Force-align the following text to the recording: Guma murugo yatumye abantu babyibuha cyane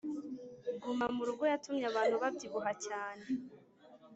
Guma 0.81 1.05
murugo 1.15 1.43
yatumye 1.51 1.85
abantu 1.91 2.15
babyibuha 2.23 2.71
cyane 2.85 3.23